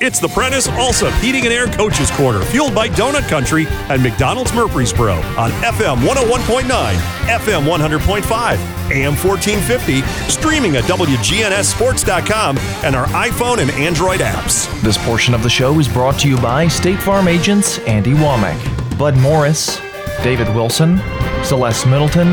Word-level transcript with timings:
It's 0.00 0.18
the 0.18 0.28
Prentice 0.28 0.66
Allsup 0.68 1.12
Heating 1.20 1.44
and 1.44 1.52
Air 1.52 1.66
Coaches 1.66 2.10
Corner, 2.12 2.42
fueled 2.46 2.74
by 2.74 2.88
Donut 2.88 3.28
Country 3.28 3.66
and 3.68 4.02
McDonald's 4.02 4.52
Murfreesboro 4.52 5.12
on 5.36 5.50
FM 5.62 5.98
101.9, 5.98 6.94
FM 7.26 7.66
100.5, 7.66 8.90
AM 8.90 9.14
1450, 9.14 10.02
streaming 10.30 10.76
at 10.76 10.84
WGNSSports.com 10.84 12.58
and 12.84 12.96
our 12.96 13.06
iPhone 13.08 13.58
and 13.58 13.70
Android 13.72 14.20
apps. 14.20 14.66
This 14.80 14.96
portion 15.04 15.34
of 15.34 15.42
the 15.42 15.50
show 15.50 15.78
is 15.78 15.86
brought 15.88 16.18
to 16.20 16.28
you 16.28 16.38
by 16.38 16.68
State 16.68 17.00
Farm 17.00 17.28
agents 17.28 17.78
Andy 17.80 18.12
Womack, 18.14 18.98
Bud 18.98 19.16
Morris, 19.18 19.78
David 20.24 20.48
Wilson, 20.54 20.98
Celeste 21.44 21.86
Middleton, 21.86 22.28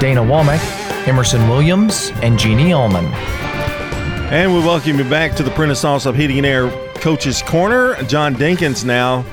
Dana 0.00 0.20
Womack, 0.22 0.60
Emerson 1.06 1.48
Williams, 1.48 2.10
and 2.16 2.36
Jeannie 2.36 2.72
Allman. 2.72 3.06
And 4.26 4.52
we 4.52 4.58
welcome 4.58 4.98
you 4.98 5.04
back 5.04 5.34
to 5.36 5.44
the 5.44 5.52
Prentice 5.52 5.84
Allsup 5.84 6.16
Heating 6.16 6.38
and 6.38 6.46
Air 6.46 6.85
Coach's 7.06 7.40
Corner. 7.40 7.94
John 8.06 8.34
Dinkins 8.34 8.84
now. 8.84 9.24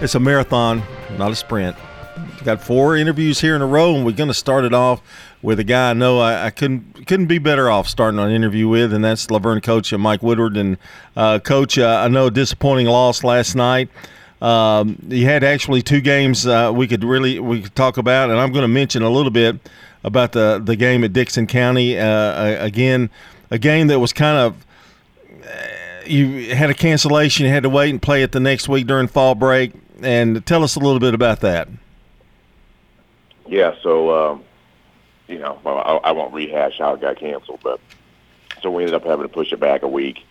It's 0.00 0.16
a 0.16 0.18
marathon, 0.18 0.82
not 1.16 1.30
a 1.30 1.36
sprint. 1.36 1.76
We've 2.16 2.42
got 2.42 2.60
four 2.60 2.96
interviews 2.96 3.40
here 3.40 3.54
in 3.54 3.62
a 3.62 3.66
row, 3.68 3.94
and 3.94 4.04
we're 4.04 4.16
going 4.16 4.26
to 4.26 4.34
start 4.34 4.64
it 4.64 4.74
off 4.74 5.00
with 5.40 5.60
a 5.60 5.62
guy 5.62 5.90
I 5.90 5.92
know 5.92 6.18
I, 6.18 6.46
I, 6.46 6.50
couldn't 6.50 7.06
couldn't 7.06 7.26
be 7.26 7.38
better 7.38 7.70
off 7.70 7.86
starting 7.86 8.18
an 8.18 8.32
interview 8.32 8.66
with, 8.66 8.92
and 8.92 9.04
that's 9.04 9.30
La 9.30 9.38
Vergne 9.38 9.60
coach 9.60 9.92
Mike 9.92 10.24
Woodward. 10.24 10.56
And 10.56 10.76
uh, 11.14 11.38
coach, 11.38 11.78
uh, 11.78 12.02
I 12.04 12.08
know 12.08 12.30
disappointing 12.30 12.86
loss 12.86 13.22
last 13.22 13.54
night. 13.54 13.90
Um, 14.42 14.98
you 15.06 15.24
had 15.26 15.44
actually 15.44 15.82
two 15.82 16.00
games 16.00 16.48
uh, 16.48 16.72
we 16.74 16.88
could 16.88 17.04
really 17.04 17.38
we 17.38 17.62
could 17.62 17.76
talk 17.76 17.96
about, 17.96 18.30
and 18.30 18.40
I'm 18.40 18.50
going 18.50 18.62
to 18.62 18.68
mention 18.68 19.04
a 19.04 19.10
little 19.10 19.30
bit 19.30 19.70
about 20.02 20.32
the 20.32 20.60
the 20.60 20.74
game 20.74 21.04
at 21.04 21.12
Dickson 21.12 21.46
County. 21.46 21.96
Uh, 21.96 22.64
again, 22.64 23.08
a 23.52 23.58
game 23.58 23.86
that 23.86 24.00
was 24.00 24.12
kind 24.12 24.36
of 24.36 24.66
you 26.10 26.54
had 26.54 26.70
a 26.70 26.74
cancellation, 26.74 27.46
you 27.46 27.52
had 27.52 27.62
to 27.62 27.70
wait 27.70 27.90
and 27.90 28.00
play 28.00 28.22
it 28.22 28.32
the 28.32 28.40
next 28.40 28.68
week 28.68 28.86
during 28.86 29.06
fall 29.06 29.34
break. 29.34 29.72
And 30.02 30.44
tell 30.46 30.64
us 30.64 30.76
a 30.76 30.80
little 30.80 30.98
bit 30.98 31.14
about 31.14 31.40
that. 31.40 31.68
Yeah, 33.46 33.74
so 33.82 34.32
um, 34.32 34.44
you 35.28 35.38
know, 35.38 35.58
I, 35.64 36.08
I 36.08 36.12
won't 36.12 36.32
rehash 36.32 36.78
how 36.78 36.94
it 36.94 37.00
got 37.00 37.18
canceled, 37.18 37.60
but 37.62 37.80
so 38.62 38.70
we 38.70 38.82
ended 38.82 38.94
up 38.94 39.04
having 39.04 39.26
to 39.26 39.32
push 39.32 39.52
it 39.52 39.60
back 39.60 39.82
a 39.82 39.88
week 39.88 40.24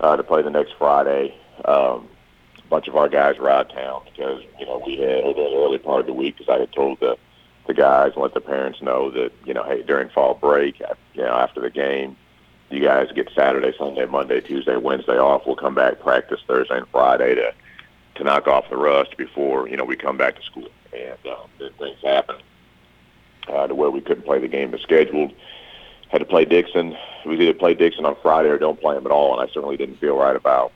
uh, 0.00 0.16
to 0.16 0.22
play 0.22 0.42
the 0.42 0.50
next 0.50 0.74
Friday. 0.78 1.34
Um, 1.64 2.08
a 2.58 2.68
bunch 2.68 2.88
of 2.88 2.96
our 2.96 3.08
guys 3.08 3.38
were 3.38 3.50
out 3.50 3.70
of 3.70 3.76
town 3.76 4.02
because 4.04 4.42
you 4.58 4.66
know 4.66 4.82
we 4.84 4.98
had 4.98 5.24
the 5.24 5.52
early 5.56 5.78
part 5.78 6.00
of 6.00 6.06
the 6.06 6.12
week 6.12 6.36
because 6.36 6.52
I 6.54 6.60
had 6.60 6.72
told 6.72 7.00
the 7.00 7.16
the 7.66 7.74
guys 7.74 8.12
and 8.14 8.22
let 8.22 8.34
the 8.34 8.40
parents 8.40 8.80
know 8.80 9.10
that 9.10 9.32
you 9.44 9.54
know 9.54 9.62
hey 9.62 9.82
during 9.82 10.08
fall 10.08 10.34
break 10.34 10.80
you 10.80 11.22
know 11.22 11.34
after 11.34 11.60
the 11.60 11.70
game 11.70 12.16
you 12.70 12.82
guys 12.82 13.10
get 13.12 13.30
Saturday, 13.34 13.72
Sunday, 13.78 14.06
Monday, 14.06 14.40
Tuesday, 14.40 14.76
Wednesday 14.76 15.18
off. 15.18 15.46
We'll 15.46 15.56
come 15.56 15.74
back 15.74 16.00
practice 16.00 16.40
Thursday 16.46 16.76
and 16.76 16.88
Friday 16.88 17.34
to 17.34 17.54
to 18.16 18.24
knock 18.24 18.48
off 18.48 18.68
the 18.68 18.76
rust 18.76 19.16
before 19.16 19.68
you 19.68 19.76
know 19.76 19.84
we 19.84 19.96
come 19.96 20.16
back 20.16 20.36
to 20.36 20.42
school. 20.42 20.68
And 20.92 21.18
um, 21.26 21.48
then 21.58 21.70
things 21.78 21.98
happen 22.02 22.36
uh, 23.48 23.66
to 23.66 23.74
where 23.74 23.90
we 23.90 24.00
couldn't 24.00 24.24
play 24.24 24.38
the 24.38 24.48
game 24.48 24.74
as 24.74 24.80
scheduled. 24.80 25.32
Had 26.08 26.18
to 26.18 26.24
play 26.24 26.44
Dickson. 26.44 26.96
We 27.26 27.38
either 27.40 27.54
play 27.54 27.74
Dickson 27.74 28.04
on 28.04 28.16
Friday 28.22 28.48
or 28.48 28.58
don't 28.58 28.80
play 28.80 28.94
them 28.94 29.06
at 29.06 29.12
all. 29.12 29.38
And 29.38 29.48
I 29.48 29.52
certainly 29.52 29.76
didn't 29.76 29.96
feel 29.96 30.16
right 30.16 30.36
about 30.36 30.72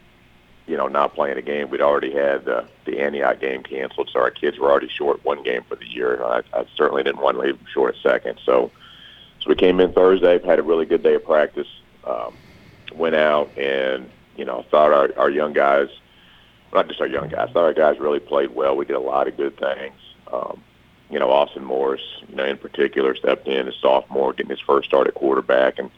you 0.67 0.77
know 0.79 0.89
not 0.89 1.15
playing 1.15 1.37
a 1.37 1.43
game. 1.43 1.69
We'd 1.69 1.83
already 1.83 2.13
had 2.13 2.49
uh, 2.49 2.65
the 2.87 3.01
Antioch 3.01 3.39
game 3.39 3.63
canceled, 3.63 4.09
so 4.13 4.21
our 4.21 4.31
kids 4.31 4.59
were 4.59 4.71
already 4.71 4.89
short 4.89 5.23
one 5.25 5.43
game 5.43 5.63
for 5.69 5.77
the 5.77 5.87
year. 5.87 6.25
I, 6.25 6.43
I 6.55 6.65
certainly 6.75 7.03
didn't 7.03 7.21
want 7.21 7.37
to 7.37 7.43
leave 7.43 7.59
them 7.59 7.67
short 7.73 7.95
a 7.95 8.01
second. 8.01 8.41
So. 8.47 8.71
So 9.41 9.49
we 9.49 9.57
came 9.57 9.81
in 9.81 9.93
Thursday, 9.93 10.39
had 10.47 10.61
a 10.61 10.63
really 10.63 10.87
good 10.87 11.03
day 11.03 11.15
of 11.17 11.25
practice 11.25 11.67
um, 12.07 12.35
went 12.95 13.15
out 13.15 13.51
and 13.57 14.11
you 14.37 14.45
know 14.45 14.65
thought 14.71 14.93
our, 14.93 15.11
our 15.19 15.31
young 15.31 15.53
guys, 15.53 15.89
not 16.73 16.89
just 16.89 17.01
our 17.01 17.07
young 17.07 17.29
guys, 17.29 17.51
thought 17.53 17.65
our 17.65 17.75
guys 17.75 17.99
really 17.99 18.21
played 18.21 18.55
well. 18.55 18.77
We 18.77 18.85
did 18.85 18.97
a 18.97 19.01
lot 19.01 19.29
of 19.29 19.37
good 19.37 19.57
things. 19.59 19.95
Um, 20.33 20.63
you 21.11 21.19
know, 21.19 21.31
Austin 21.31 21.65
Morris, 21.65 22.03
you 22.27 22.35
know, 22.37 22.45
in 22.45 22.57
particular, 22.57 23.15
stepped 23.15 23.47
in 23.47 23.69
as 23.69 23.75
sophomore, 23.83 24.33
getting 24.33 24.51
his 24.51 24.61
first 24.61 24.89
start 24.89 25.07
at 25.07 25.15
quarterback, 25.15 25.79
and 25.79 25.91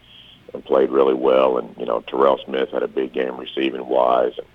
and 0.52 0.64
played 0.64 0.90
really 0.90 1.14
well. 1.14 1.58
And 1.58 1.74
you 1.78 1.86
know, 1.86 2.00
Terrell 2.00 2.38
Smith 2.44 2.70
had 2.70 2.82
a 2.82 2.88
big 2.88 3.12
game 3.12 3.36
receiving 3.38 3.86
wise. 3.86 4.32
And, 4.38 4.46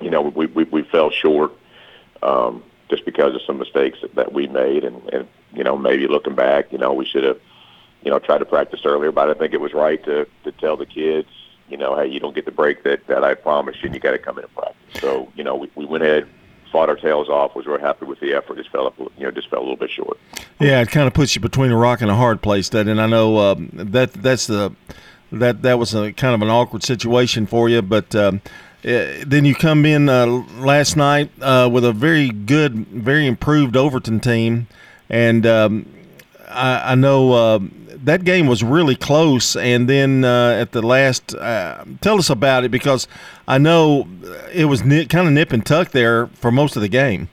you 0.00 0.10
know, 0.10 0.22
we 0.22 0.46
we, 0.46 0.64
we 0.64 0.82
fell 0.82 1.10
short 1.10 1.52
um, 2.22 2.62
just 2.90 3.04
because 3.04 3.34
of 3.34 3.42
some 3.46 3.58
mistakes 3.58 3.98
that, 4.02 4.14
that 4.16 4.32
we 4.32 4.46
made, 4.46 4.84
and 4.84 5.02
and 5.12 5.28
you 5.54 5.64
know, 5.64 5.78
maybe 5.78 6.06
looking 6.08 6.34
back, 6.34 6.72
you 6.72 6.78
know, 6.78 6.92
we 6.92 7.06
should 7.06 7.24
have 7.24 7.40
you 8.04 8.10
know, 8.10 8.18
tried 8.18 8.38
to 8.38 8.44
practice 8.44 8.80
earlier, 8.84 9.10
but 9.10 9.30
I 9.30 9.34
think 9.34 9.54
it 9.54 9.60
was 9.60 9.72
right 9.72 10.02
to 10.04 10.26
to 10.44 10.52
tell 10.52 10.76
the 10.76 10.86
kids, 10.86 11.28
you 11.68 11.76
know, 11.76 11.96
hey, 11.96 12.06
you 12.06 12.20
don't 12.20 12.34
get 12.34 12.44
the 12.44 12.52
break 12.52 12.84
that 12.84 13.06
that 13.06 13.24
I 13.24 13.34
promised 13.34 13.82
you, 13.82 13.86
and 13.86 13.94
you 13.94 14.00
got 14.00 14.12
to 14.12 14.18
come 14.18 14.38
in 14.38 14.44
and 14.44 14.54
practice. 14.54 15.00
So, 15.00 15.32
you 15.34 15.42
know, 15.42 15.56
we, 15.56 15.70
we 15.74 15.86
went 15.86 16.04
ahead, 16.04 16.28
fought 16.70 16.88
our 16.88 16.96
tails 16.96 17.28
off, 17.28 17.54
was 17.54 17.66
real 17.66 17.78
happy 17.78 18.04
with 18.04 18.20
the 18.20 18.34
effort. 18.34 18.58
Just 18.58 18.70
fell 18.70 18.86
up, 18.86 18.98
you 18.98 19.10
know, 19.18 19.30
just 19.30 19.48
fell 19.48 19.60
a 19.60 19.62
little 19.62 19.76
bit 19.76 19.90
short. 19.90 20.18
Yeah, 20.60 20.82
it 20.82 20.90
kind 20.90 21.06
of 21.06 21.14
puts 21.14 21.34
you 21.34 21.40
between 21.40 21.70
a 21.70 21.76
rock 21.76 22.02
and 22.02 22.10
a 22.10 22.14
hard 22.14 22.42
place. 22.42 22.68
That, 22.68 22.86
and 22.86 23.00
I 23.00 23.06
know 23.06 23.38
um, 23.38 23.70
that 23.72 24.12
that's 24.12 24.46
the 24.46 24.74
that 25.32 25.62
that 25.62 25.78
was 25.78 25.94
a 25.94 26.12
kind 26.12 26.34
of 26.34 26.42
an 26.42 26.50
awkward 26.50 26.82
situation 26.82 27.46
for 27.46 27.68
you, 27.68 27.82
but. 27.82 28.14
Um, 28.14 28.42
uh, 28.86 29.24
then 29.26 29.46
you 29.46 29.54
come 29.54 29.86
in 29.86 30.10
uh, 30.10 30.26
last 30.58 30.94
night 30.94 31.30
uh, 31.40 31.66
with 31.72 31.86
a 31.86 31.92
very 31.94 32.28
good, 32.28 32.86
very 32.88 33.26
improved 33.26 33.78
Overton 33.78 34.20
team, 34.20 34.66
and 35.08 35.46
um, 35.46 35.86
I, 36.50 36.92
I, 36.92 36.94
know 36.94 37.32
uh, 37.32 37.60
that 38.04 38.24
game 38.24 38.46
was 38.46 38.62
really 38.62 38.94
close, 38.94 39.56
and 39.56 39.88
then 39.88 40.24
uh, 40.24 40.50
at 40.60 40.72
the 40.72 40.82
last, 40.82 41.34
uh, 41.34 41.84
tell 42.00 42.18
us 42.18 42.30
about 42.30 42.64
it 42.64 42.70
because 42.70 43.08
I 43.48 43.58
know 43.58 44.06
it 44.52 44.66
was 44.66 44.84
nip, 44.84 45.08
kind 45.08 45.26
of 45.26 45.32
nip 45.32 45.52
and 45.52 45.64
tuck 45.64 45.90
there 45.90 46.26
for 46.28 46.50
most 46.50 46.76
of 46.76 46.82
the 46.82 46.88
game. 46.88 47.28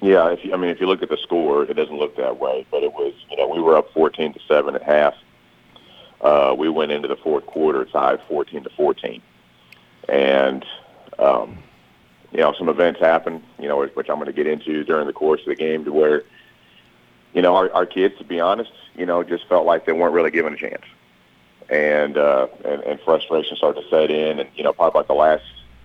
Yeah, 0.00 0.30
if 0.30 0.44
you, 0.44 0.52
I 0.52 0.56
mean, 0.56 0.70
if 0.70 0.80
you 0.80 0.86
look 0.86 1.02
at 1.02 1.08
the 1.08 1.16
score, 1.16 1.64
it 1.64 1.74
doesn't 1.74 1.96
look 1.96 2.16
that 2.16 2.38
way, 2.38 2.66
but 2.70 2.82
it 2.82 2.92
was. 2.92 3.14
You 3.30 3.36
know, 3.36 3.48
we 3.48 3.60
were 3.60 3.76
up 3.76 3.92
fourteen 3.92 4.32
to 4.34 4.40
seven 4.46 4.74
at 4.74 4.82
half. 4.82 5.14
Uh, 6.20 6.54
we 6.56 6.68
went 6.68 6.92
into 6.92 7.08
the 7.08 7.16
fourth 7.16 7.46
quarter 7.46 7.84
tied 7.84 8.20
fourteen 8.28 8.64
to 8.64 8.70
fourteen, 8.70 9.22
and 10.08 10.64
um, 11.18 11.58
you 12.32 12.38
know, 12.40 12.52
some 12.58 12.68
events 12.68 13.00
happened. 13.00 13.42
You 13.58 13.68
know, 13.68 13.86
which 13.86 14.10
I'm 14.10 14.16
going 14.16 14.26
to 14.26 14.32
get 14.32 14.46
into 14.46 14.84
during 14.84 15.06
the 15.06 15.12
course 15.12 15.40
of 15.42 15.46
the 15.46 15.54
game, 15.54 15.84
to 15.84 15.92
where 15.92 16.24
you 17.32 17.42
know, 17.42 17.56
our, 17.56 17.72
our 17.72 17.86
kids, 17.86 18.16
to 18.18 18.24
be 18.24 18.40
honest, 18.40 18.72
you 18.94 19.06
know, 19.06 19.22
just 19.22 19.46
felt 19.48 19.66
like 19.66 19.86
they 19.86 19.92
weren't 19.92 20.14
really 20.14 20.30
given 20.30 20.52
a 20.52 20.56
chance. 20.56 20.84
And, 21.70 22.18
uh, 22.18 22.48
and, 22.64 22.82
and 22.82 23.00
frustration 23.00 23.56
started 23.56 23.82
to 23.82 23.88
set 23.88 24.10
in. 24.10 24.38
And, 24.40 24.50
you 24.54 24.62
know, 24.62 24.72
probably 24.72 25.00
about 25.00 25.08
the 25.08 25.14
last 25.14 25.44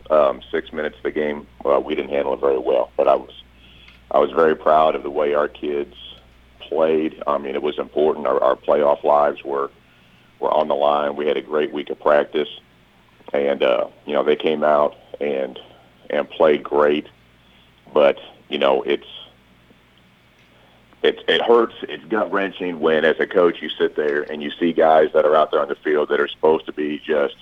um, 0.09 0.41
six 0.51 0.73
minutes 0.73 0.97
of 0.97 1.03
the 1.03 1.11
game, 1.11 1.47
well, 1.63 1.81
we 1.81 1.95
didn't 1.95 2.11
handle 2.11 2.33
it 2.33 2.41
very 2.41 2.57
well. 2.57 2.91
But 2.97 3.07
I 3.07 3.15
was, 3.15 3.31
I 4.11 4.19
was 4.19 4.31
very 4.31 4.55
proud 4.55 4.95
of 4.95 5.03
the 5.03 5.09
way 5.09 5.33
our 5.33 5.47
kids 5.47 5.95
played. 6.59 7.23
I 7.25 7.37
mean, 7.37 7.55
it 7.55 7.61
was 7.61 7.79
important. 7.79 8.27
Our, 8.27 8.41
our 8.43 8.55
playoff 8.55 9.03
lives 9.03 9.43
were, 9.45 9.71
were 10.39 10.51
on 10.51 10.67
the 10.67 10.75
line. 10.75 11.15
We 11.15 11.27
had 11.27 11.37
a 11.37 11.41
great 11.41 11.71
week 11.71 11.89
of 11.89 11.99
practice. 11.99 12.49
And, 13.31 13.63
uh, 13.63 13.87
you 14.05 14.13
know, 14.13 14.23
they 14.23 14.35
came 14.35 14.63
out 14.63 14.95
and, 15.21 15.57
and 16.09 16.29
played 16.29 16.63
great. 16.63 17.07
But, 17.93 18.17
you 18.49 18.57
know, 18.57 18.81
it's, 18.81 19.07
it 21.03 21.23
it 21.27 21.41
hurts. 21.41 21.75
It's 21.83 22.03
gut 22.05 22.31
wrenching 22.31 22.79
when, 22.79 23.05
as 23.05 23.19
a 23.19 23.27
coach, 23.27 23.61
you 23.61 23.69
sit 23.69 23.95
there 23.95 24.23
and 24.23 24.41
you 24.41 24.51
see 24.51 24.73
guys 24.73 25.09
that 25.13 25.25
are 25.25 25.35
out 25.35 25.51
there 25.51 25.61
on 25.61 25.69
the 25.69 25.75
field 25.75 26.09
that 26.09 26.19
are 26.19 26.27
supposed 26.27 26.65
to 26.65 26.73
be 26.73 26.99
just, 26.99 27.35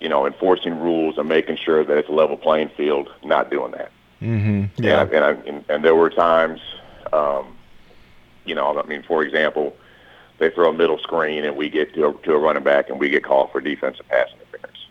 you 0.00 0.08
know, 0.08 0.26
enforcing 0.26 0.78
rules 0.78 1.18
and 1.18 1.28
making 1.28 1.56
sure 1.56 1.84
that 1.84 1.96
it's 1.96 2.08
a 2.08 2.12
level 2.12 2.36
playing 2.36 2.68
field, 2.76 3.08
not 3.24 3.50
doing 3.50 3.72
that. 3.72 3.90
Mm-hmm. 4.20 4.82
Yeah, 4.82 5.02
and, 5.02 5.12
and, 5.12 5.24
I, 5.24 5.30
and 5.30 5.64
and 5.68 5.84
there 5.84 5.94
were 5.94 6.10
times, 6.10 6.60
um, 7.12 7.56
you 8.44 8.54
know, 8.54 8.78
I 8.78 8.86
mean, 8.86 9.02
for 9.02 9.22
example, 9.22 9.74
they 10.38 10.50
throw 10.50 10.70
a 10.70 10.72
middle 10.72 10.98
screen 10.98 11.44
and 11.44 11.56
we 11.56 11.70
get 11.70 11.94
to 11.94 12.08
a, 12.08 12.14
to 12.24 12.32
a 12.34 12.38
running 12.38 12.62
back 12.62 12.90
and 12.90 13.00
we 13.00 13.08
get 13.08 13.24
called 13.24 13.50
for 13.50 13.60
defensive 13.60 14.06
pass 14.08 14.28
interference. 14.32 14.86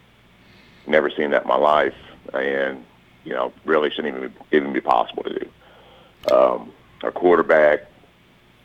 Never 0.87 1.11
seen 1.11 1.29
that 1.31 1.43
in 1.43 1.47
my 1.47 1.57
life, 1.57 1.95
and 2.33 2.83
you 3.23 3.33
know, 3.33 3.53
really 3.65 3.91
shouldn't 3.91 4.15
even 4.15 4.33
even 4.51 4.73
be 4.73 4.81
possible 4.81 5.23
to 5.23 5.39
do. 5.39 6.33
Um, 6.33 6.71
a 7.09 7.11
quarterback 7.11 7.81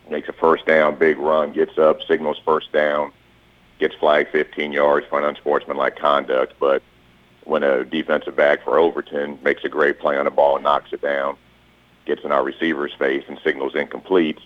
makes 0.09 0.29
a 0.29 0.33
first 0.33 0.67
down, 0.67 0.97
big 0.97 1.19
run, 1.19 1.53
gets 1.53 1.79
up, 1.79 2.03
signals 2.07 2.41
first 2.45 2.71
down, 2.73 3.13
gets 3.79 3.95
flagged 3.97 4.31
15 4.31 4.73
yards 4.73 5.07
for 5.09 5.19
an 5.19 5.25
unsportsmanlike 5.25 5.97
conduct. 5.97 6.55
But 6.61 6.83
when 7.45 7.63
a 7.63 7.85
defensive 7.85 8.37
back 8.37 8.63
for 8.63 8.79
Overton 8.79 9.39
makes 9.43 9.65
a 9.65 9.69
great 9.69 9.99
play 9.99 10.17
on 10.17 10.27
the 10.27 10.31
ball 10.31 10.57
and 10.57 10.63
knocks 10.65 10.93
it 10.93 11.03
down, 11.03 11.37
gets 12.05 12.23
in 12.23 12.33
our 12.33 12.45
receiver's 12.45 12.93
face 12.95 13.25
and 13.29 13.39
signals 13.43 13.75
incomplete, 13.75 14.39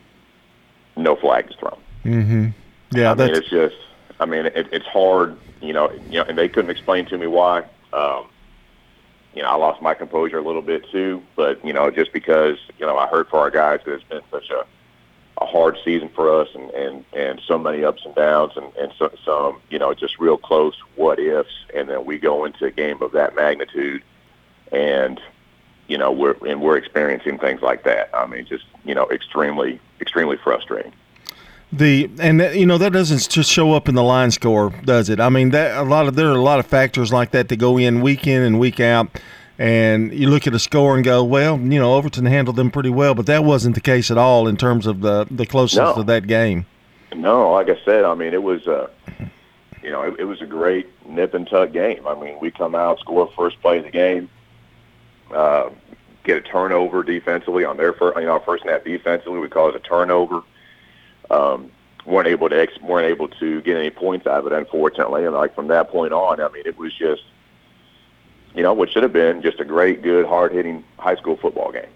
no 0.96 1.16
flag 1.16 1.50
is 1.50 1.56
thrown. 1.56 1.80
Mm-hmm. 2.04 2.48
Yeah, 2.92 3.12
I 3.12 3.14
mean, 3.14 3.34
it's 3.34 3.50
just, 3.50 3.76
I 4.20 4.26
mean, 4.26 4.46
it, 4.46 4.68
it's 4.72 4.86
hard, 4.86 5.36
you 5.60 5.72
know, 5.72 5.92
you 6.08 6.18
know, 6.18 6.24
and 6.24 6.38
they 6.38 6.48
couldn't 6.48 6.70
explain 6.70 7.04
to 7.06 7.18
me 7.18 7.26
why. 7.26 7.64
Um, 7.92 8.28
you 9.34 9.42
know, 9.42 9.48
I 9.48 9.54
lost 9.56 9.82
my 9.82 9.94
composure 9.94 10.38
a 10.38 10.42
little 10.42 10.62
bit 10.62 10.88
too. 10.90 11.22
But 11.36 11.64
you 11.64 11.72
know, 11.72 11.90
just 11.90 12.12
because 12.12 12.58
you 12.78 12.86
know 12.86 12.96
I 12.96 13.06
hurt 13.06 13.30
for 13.30 13.38
our 13.38 13.50
guys, 13.50 13.80
that 13.84 13.92
it's 13.92 14.04
been 14.04 14.22
such 14.30 14.50
a 14.50 14.66
a 15.40 15.46
hard 15.46 15.78
season 15.84 16.08
for 16.08 16.40
us 16.40 16.48
and, 16.54 16.70
and, 16.70 17.04
and 17.12 17.40
so 17.46 17.58
many 17.58 17.84
ups 17.84 18.02
and 18.04 18.14
downs 18.14 18.52
and, 18.56 18.74
and 18.76 18.92
so, 18.98 19.12
some, 19.24 19.60
you 19.70 19.78
know, 19.78 19.94
just 19.94 20.18
real 20.18 20.36
close 20.36 20.74
what 20.96 21.18
ifs. 21.18 21.64
And 21.74 21.88
then 21.88 22.04
we 22.04 22.18
go 22.18 22.44
into 22.44 22.64
a 22.64 22.70
game 22.70 23.02
of 23.02 23.12
that 23.12 23.34
magnitude 23.36 24.02
and, 24.72 25.20
you 25.86 25.96
know, 25.96 26.10
we're, 26.10 26.36
and 26.46 26.60
we're 26.60 26.76
experiencing 26.76 27.38
things 27.38 27.62
like 27.62 27.84
that. 27.84 28.10
I 28.12 28.26
mean, 28.26 28.46
just, 28.46 28.64
you 28.84 28.94
know, 28.94 29.08
extremely, 29.10 29.80
extremely 30.00 30.36
frustrating. 30.36 30.92
The 31.72 32.10
and 32.18 32.40
you 32.54 32.64
know 32.64 32.78
that 32.78 32.92
doesn't 32.92 33.28
just 33.28 33.50
show 33.50 33.74
up 33.74 33.88
in 33.88 33.94
the 33.94 34.02
line 34.02 34.30
score, 34.30 34.70
does 34.84 35.10
it? 35.10 35.20
I 35.20 35.28
mean 35.28 35.50
that 35.50 35.76
a 35.76 35.82
lot 35.82 36.08
of 36.08 36.14
there 36.14 36.28
are 36.28 36.36
a 36.36 36.42
lot 36.42 36.60
of 36.60 36.66
factors 36.66 37.12
like 37.12 37.32
that 37.32 37.48
that 37.48 37.56
go 37.56 37.76
in 37.76 38.00
week 38.00 38.26
in 38.26 38.42
and 38.42 38.58
week 38.58 38.80
out 38.80 39.08
and 39.58 40.14
you 40.14 40.30
look 40.30 40.46
at 40.46 40.54
a 40.54 40.58
score 40.58 40.94
and 40.94 41.04
go, 41.04 41.24
well, 41.24 41.58
you 41.58 41.80
know, 41.80 41.94
Overton 41.94 42.26
handled 42.26 42.56
them 42.56 42.70
pretty 42.70 42.90
well, 42.90 43.14
but 43.14 43.26
that 43.26 43.44
wasn't 43.44 43.74
the 43.74 43.80
case 43.80 44.10
at 44.10 44.16
all 44.16 44.46
in 44.46 44.56
terms 44.56 44.86
of 44.86 45.00
the 45.00 45.26
the 45.30 45.46
closeness 45.46 45.96
no. 45.96 46.00
of 46.00 46.06
that 46.06 46.26
game. 46.26 46.64
No, 47.14 47.52
like 47.52 47.68
I 47.68 47.78
said, 47.84 48.04
I 48.04 48.14
mean, 48.14 48.34
it 48.34 48.42
was, 48.42 48.66
a, 48.66 48.90
you 49.82 49.90
know, 49.90 50.02
it, 50.02 50.20
it 50.20 50.24
was 50.24 50.42
a 50.42 50.46
great 50.46 50.86
nip 51.08 51.32
and 51.34 51.48
tuck 51.48 51.72
game. 51.72 52.06
I 52.06 52.14
mean, 52.14 52.38
we 52.40 52.50
come 52.50 52.74
out, 52.74 53.00
score 53.00 53.30
first 53.34 53.60
play 53.60 53.78
of 53.78 53.84
the 53.84 53.90
game, 53.90 54.28
uh, 55.34 55.70
get 56.24 56.36
a 56.36 56.40
turnover 56.42 57.02
defensively 57.02 57.64
on 57.64 57.78
their 57.78 57.94
first, 57.94 58.18
you 58.18 58.26
know, 58.26 58.32
our 58.32 58.40
first 58.40 58.64
half 58.64 58.84
defensively. 58.84 59.38
We 59.38 59.48
call 59.48 59.70
it 59.70 59.76
a 59.76 59.80
turnover. 59.80 60.42
Um, 61.30 61.70
weren't 62.06 62.28
able 62.28 62.48
to 62.48 62.58
ex- 62.58 62.80
weren't 62.80 63.06
able 63.06 63.28
to 63.28 63.60
get 63.62 63.76
any 63.76 63.90
points 63.90 64.26
out 64.26 64.40
of 64.40 64.46
it, 64.46 64.52
unfortunately. 64.52 65.24
And 65.24 65.34
like 65.34 65.54
from 65.54 65.68
that 65.68 65.90
point 65.90 66.12
on, 66.12 66.40
I 66.40 66.48
mean, 66.48 66.62
it 66.64 66.78
was 66.78 66.92
just 66.94 67.22
you 68.54 68.62
know, 68.62 68.72
what 68.72 68.90
should 68.90 69.02
have 69.02 69.12
been 69.12 69.42
just 69.42 69.60
a 69.60 69.64
great, 69.64 70.02
good, 70.02 70.26
hard-hitting 70.26 70.82
high 70.98 71.16
school 71.16 71.36
football 71.36 71.70
game. 71.70 71.90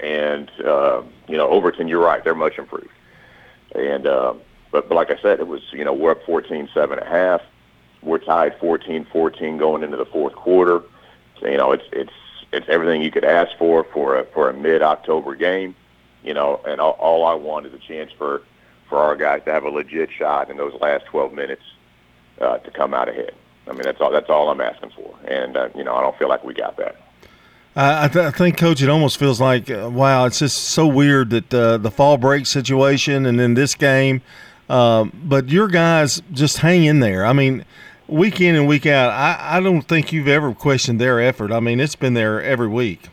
And 0.00 0.50
uh, 0.64 1.02
you 1.28 1.36
know, 1.36 1.48
Overton, 1.48 1.88
you're 1.88 2.02
right; 2.02 2.22
they're 2.22 2.34
much 2.34 2.58
improved. 2.58 2.90
And 3.74 4.06
uh, 4.06 4.34
but, 4.70 4.88
but 4.88 4.94
like 4.96 5.10
I 5.10 5.20
said, 5.22 5.40
it 5.40 5.46
was 5.46 5.62
you 5.72 5.84
know 5.84 5.92
we're 5.92 6.10
up 6.10 6.22
14-7 6.24 6.96
at 6.98 7.06
half. 7.06 7.40
We're 8.02 8.18
tied 8.18 8.58
14-14 8.58 9.58
going 9.58 9.82
into 9.82 9.96
the 9.96 10.04
fourth 10.04 10.34
quarter. 10.34 10.82
So, 11.40 11.46
you 11.46 11.56
know, 11.56 11.72
it's 11.72 11.84
it's 11.92 12.12
it's 12.52 12.68
everything 12.68 13.00
you 13.00 13.10
could 13.10 13.24
ask 13.24 13.56
for 13.56 13.84
for 13.84 14.18
a 14.18 14.24
for 14.26 14.50
a 14.50 14.52
mid-October 14.52 15.36
game. 15.36 15.74
You 16.22 16.34
know, 16.34 16.60
and 16.66 16.80
all, 16.80 16.92
all 16.92 17.24
I 17.24 17.34
want 17.34 17.66
is 17.66 17.72
a 17.72 17.78
chance 17.78 18.10
for 18.18 18.42
for 18.88 18.98
our 18.98 19.16
guys 19.16 19.42
to 19.44 19.52
have 19.52 19.64
a 19.64 19.70
legit 19.70 20.10
shot 20.10 20.50
in 20.50 20.56
those 20.56 20.74
last 20.80 21.06
12 21.06 21.32
minutes 21.32 21.62
uh, 22.40 22.58
to 22.58 22.70
come 22.70 22.94
out 22.94 23.08
ahead. 23.08 23.34
I 23.66 23.72
mean, 23.72 23.82
that's 23.82 24.00
all. 24.00 24.10
That's 24.10 24.28
all 24.28 24.50
I'm 24.50 24.60
asking 24.60 24.90
for, 24.90 25.14
and 25.26 25.56
uh, 25.56 25.70
you 25.74 25.84
know, 25.84 25.94
I 25.94 26.02
don't 26.02 26.16
feel 26.18 26.28
like 26.28 26.44
we 26.44 26.52
got 26.52 26.76
that. 26.76 26.96
I, 27.76 28.08
th- 28.08 28.24
I 28.24 28.30
think, 28.30 28.56
Coach, 28.56 28.82
it 28.82 28.88
almost 28.88 29.18
feels 29.18 29.40
like 29.40 29.70
uh, 29.70 29.90
wow, 29.92 30.26
it's 30.26 30.38
just 30.38 30.58
so 30.58 30.86
weird 30.86 31.30
that 31.30 31.54
uh, 31.54 31.78
the 31.78 31.90
fall 31.90 32.18
break 32.18 32.46
situation 32.46 33.26
and 33.26 33.40
then 33.40 33.54
this 33.54 33.74
game. 33.74 34.20
Um, 34.68 35.12
but 35.24 35.48
your 35.48 35.68
guys 35.68 36.22
just 36.32 36.58
hang 36.58 36.84
in 36.84 37.00
there. 37.00 37.24
I 37.24 37.32
mean, 37.32 37.64
week 38.06 38.40
in 38.40 38.54
and 38.54 38.68
week 38.68 38.86
out, 38.86 39.10
I, 39.10 39.56
I 39.56 39.60
don't 39.60 39.82
think 39.82 40.12
you've 40.12 40.28
ever 40.28 40.54
questioned 40.54 41.00
their 41.00 41.20
effort. 41.20 41.52
I 41.52 41.60
mean, 41.60 41.80
it's 41.80 41.96
been 41.96 42.14
there 42.14 42.42
every 42.42 42.68
week. 42.68 43.08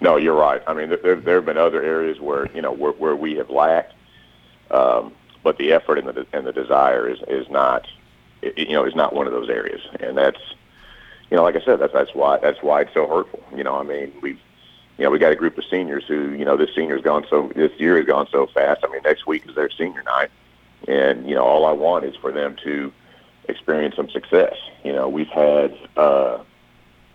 No, 0.00 0.16
you're 0.16 0.34
right. 0.36 0.62
I 0.66 0.74
mean, 0.74 0.88
there, 0.88 1.16
there 1.16 1.36
have 1.36 1.46
been 1.46 1.58
other 1.58 1.82
areas 1.82 2.18
where 2.18 2.50
you 2.54 2.62
know 2.62 2.72
where, 2.72 2.92
where 2.92 3.16
we 3.16 3.36
have 3.36 3.50
lacked, 3.50 3.94
um, 4.72 5.12
but 5.42 5.58
the 5.58 5.72
effort 5.72 5.98
and 5.98 6.08
the 6.08 6.26
and 6.32 6.46
the 6.46 6.52
desire 6.52 7.08
is 7.08 7.18
is 7.28 7.48
not 7.48 7.86
you 8.42 8.72
know, 8.72 8.84
is 8.84 8.94
not 8.94 9.14
one 9.14 9.26
of 9.26 9.32
those 9.32 9.48
areas, 9.48 9.80
and 10.00 10.16
that's, 10.16 10.40
you 11.30 11.36
know, 11.36 11.42
like 11.42 11.56
I 11.56 11.64
said, 11.64 11.78
that's 11.78 11.92
that's 11.92 12.14
why 12.14 12.38
that's 12.38 12.62
why 12.62 12.82
it's 12.82 12.94
so 12.94 13.06
hurtful. 13.06 13.42
You 13.56 13.64
know, 13.64 13.76
I 13.76 13.84
mean, 13.84 14.12
we've, 14.20 14.40
you 14.98 15.04
know, 15.04 15.10
we 15.10 15.18
got 15.18 15.32
a 15.32 15.36
group 15.36 15.56
of 15.58 15.64
seniors 15.70 16.04
who, 16.06 16.30
you 16.32 16.44
know, 16.44 16.56
this 16.56 16.74
senior's 16.74 17.02
gone 17.02 17.24
so 17.30 17.50
this 17.54 17.72
year 17.78 17.96
has 17.96 18.06
gone 18.06 18.26
so 18.32 18.46
fast. 18.48 18.84
I 18.84 18.90
mean, 18.90 19.02
next 19.04 19.26
week 19.26 19.48
is 19.48 19.54
their 19.54 19.70
senior 19.70 20.02
night, 20.02 20.30
and 20.88 21.28
you 21.28 21.34
know, 21.34 21.44
all 21.44 21.66
I 21.66 21.72
want 21.72 22.04
is 22.04 22.16
for 22.16 22.32
them 22.32 22.56
to 22.64 22.92
experience 23.48 23.96
some 23.96 24.10
success. 24.10 24.56
You 24.84 24.92
know, 24.92 25.08
we've 25.08 25.28
had, 25.28 25.76
uh, 25.96 26.38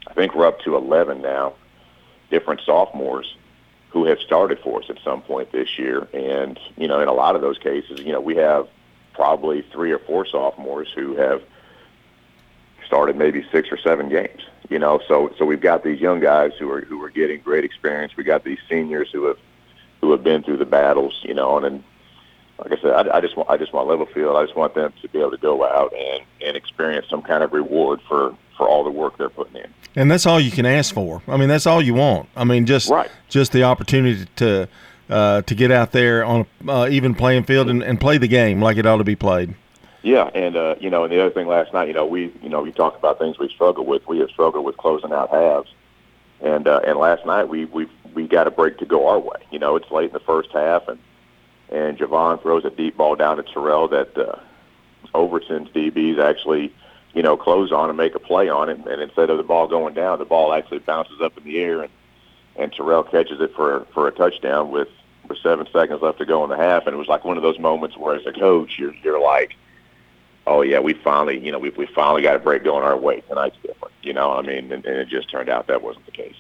I 0.07 0.13
think 0.13 0.33
we're 0.35 0.47
up 0.47 0.59
to 0.61 0.75
11 0.75 1.21
now, 1.21 1.53
different 2.29 2.61
sophomores 2.65 3.35
who 3.97 4.05
have 4.05 4.19
started 4.19 4.59
for 4.59 4.83
us 4.83 4.89
at 4.91 4.97
some 5.03 5.23
point 5.23 5.51
this 5.51 5.79
year, 5.79 6.07
and 6.13 6.59
you 6.77 6.87
know, 6.87 6.99
in 6.99 7.07
a 7.07 7.13
lot 7.13 7.35
of 7.35 7.41
those 7.41 7.57
cases, 7.57 7.99
you 8.01 8.11
know, 8.11 8.21
we 8.21 8.35
have 8.35 8.67
probably 9.13 9.63
three 9.71 9.91
or 9.91 9.97
four 9.97 10.23
sophomores 10.23 10.87
who 10.93 11.15
have 11.15 11.41
started 12.85 13.15
maybe 13.15 13.43
six 13.51 13.69
or 13.71 13.77
seven 13.77 14.07
games. 14.07 14.43
You 14.69 14.77
know, 14.77 15.01
so 15.07 15.33
so 15.39 15.45
we've 15.45 15.61
got 15.61 15.83
these 15.83 15.99
young 15.99 16.19
guys 16.19 16.51
who 16.59 16.69
are 16.69 16.81
who 16.81 17.03
are 17.03 17.09
getting 17.09 17.41
great 17.41 17.63
experience. 17.63 18.15
We 18.15 18.23
got 18.23 18.43
these 18.43 18.59
seniors 18.69 19.09
who 19.11 19.25
have 19.25 19.39
who 20.01 20.11
have 20.11 20.23
been 20.23 20.43
through 20.43 20.57
the 20.57 20.65
battles. 20.65 21.19
You 21.23 21.33
know, 21.33 21.57
and, 21.57 21.65
and 21.65 21.83
like 22.59 22.77
I 22.77 22.79
said, 22.79 22.91
I, 22.91 23.17
I 23.17 23.21
just 23.21 23.35
want 23.35 23.49
I 23.49 23.57
just 23.57 23.73
want 23.73 23.87
level 23.87 24.05
field. 24.05 24.37
I 24.37 24.43
just 24.43 24.55
want 24.55 24.75
them 24.75 24.93
to 25.01 25.07
be 25.09 25.19
able 25.19 25.31
to 25.31 25.37
go 25.37 25.65
out 25.65 25.91
and 25.95 26.21
and 26.45 26.55
experience 26.55 27.07
some 27.09 27.23
kind 27.23 27.43
of 27.43 27.51
reward 27.51 27.99
for 28.07 28.35
for 28.57 28.67
all 28.67 28.83
the 28.83 28.89
work 28.89 29.17
they're 29.17 29.29
putting 29.29 29.55
in. 29.57 29.73
And 29.95 30.11
that's 30.11 30.25
all 30.25 30.39
you 30.39 30.51
can 30.51 30.65
ask 30.65 30.93
for. 30.93 31.21
I 31.27 31.37
mean, 31.37 31.47
that's 31.47 31.65
all 31.65 31.81
you 31.81 31.93
want. 31.93 32.29
I 32.35 32.43
mean, 32.43 32.65
just 32.65 32.89
right. 32.89 33.09
just 33.29 33.51
the 33.51 33.63
opportunity 33.63 34.25
to 34.37 34.67
uh, 35.09 35.41
to 35.43 35.55
get 35.55 35.71
out 35.71 35.91
there 35.91 36.25
on 36.25 36.45
an 36.61 36.69
uh, 36.69 36.87
even 36.89 37.15
playing 37.15 37.43
field 37.43 37.69
and, 37.69 37.81
and 37.81 37.99
play 37.99 38.17
the 38.17 38.27
game 38.27 38.61
like 38.61 38.77
it 38.77 38.85
ought 38.85 38.97
to 38.97 39.03
be 39.03 39.15
played. 39.15 39.55
Yeah, 40.03 40.29
and 40.33 40.55
uh, 40.55 40.75
you 40.79 40.89
know, 40.89 41.03
and 41.03 41.11
the 41.11 41.19
other 41.19 41.31
thing 41.33 41.47
last 41.47 41.73
night, 41.73 41.87
you 41.87 41.93
know, 41.93 42.05
we 42.05 42.31
you 42.41 42.49
know 42.49 42.61
we 42.61 42.71
talked 42.71 42.97
about 42.97 43.19
things 43.19 43.39
we 43.39 43.49
struggle 43.49 43.85
with. 43.85 44.07
We 44.07 44.19
have 44.19 44.29
struggled 44.29 44.65
with 44.65 44.77
closing 44.77 45.11
out 45.11 45.29
halves, 45.29 45.73
and 46.41 46.67
uh, 46.67 46.81
and 46.85 46.97
last 46.97 47.25
night 47.25 47.49
we 47.49 47.65
we 47.65 47.87
we 48.13 48.27
got 48.27 48.47
a 48.47 48.51
break 48.51 48.77
to 48.79 48.85
go 48.85 49.07
our 49.07 49.19
way. 49.19 49.39
You 49.51 49.59
know, 49.59 49.75
it's 49.75 49.89
late 49.91 50.07
in 50.07 50.13
the 50.13 50.19
first 50.19 50.51
half, 50.51 50.87
and 50.87 50.99
and 51.69 51.97
Javon 51.97 52.41
throws 52.41 52.65
a 52.65 52.69
deep 52.69 52.97
ball 52.97 53.15
down 53.15 53.37
to 53.37 53.43
Terrell 53.43 53.87
that 53.89 54.17
uh, 54.17 54.39
Overton's 55.13 55.69
DBs 55.69 56.19
actually 56.19 56.73
you 57.17 57.23
know 57.23 57.35
close 57.35 57.71
on 57.71 57.89
and 57.89 57.97
make 57.97 58.13
a 58.13 58.19
play 58.19 58.47
on 58.47 58.69
it, 58.69 58.77
and 58.77 59.01
instead 59.01 59.31
of 59.31 59.37
the 59.37 59.43
ball 59.43 59.67
going 59.67 59.95
down, 59.95 60.19
the 60.19 60.25
ball 60.25 60.53
actually 60.53 60.79
bounces 60.79 61.19
up 61.19 61.35
in 61.37 61.43
the 61.43 61.57
air 61.57 61.81
and 61.81 61.91
and 62.57 62.71
Terrell 62.71 63.03
catches 63.03 63.41
it 63.41 63.53
for 63.55 63.87
for 63.93 64.07
a 64.07 64.11
touchdown 64.11 64.69
with 64.69 64.89
with 65.27 65.39
seven 65.39 65.67
seconds 65.73 66.01
left 66.01 66.19
to 66.19 66.25
go 66.25 66.43
in 66.43 66.49
the 66.49 66.57
half, 66.57 66.85
and 66.85 66.93
it 66.93 66.97
was 66.97 67.07
like 67.07 67.25
one 67.25 67.37
of 67.37 67.43
those 67.43 67.59
moments 67.59 67.97
where, 67.97 68.15
as 68.15 68.25
a 68.27 68.31
coach, 68.31 68.77
you're 68.77 68.93
you're 69.03 69.19
like, 69.19 69.55
oh 70.45 70.61
yeah, 70.61 70.79
we 70.79 70.93
finally, 70.93 71.39
you 71.39 71.51
know, 71.51 71.59
we 71.59 71.71
we 71.71 71.87
finally 71.87 72.21
got 72.21 72.35
a 72.35 72.39
break 72.39 72.63
going 72.63 72.83
our 72.83 72.95
way. 72.95 73.21
Tonight's 73.21 73.57
different, 73.63 73.93
you 74.03 74.13
know. 74.13 74.31
I 74.33 74.43
mean, 74.43 74.71
and, 74.71 74.85
and 74.85 74.97
it 74.97 75.07
just 75.07 75.29
turned 75.29 75.49
out 75.49 75.65
that 75.67 75.81
wasn't 75.81 76.05
the 76.05 76.11
case. 76.11 76.35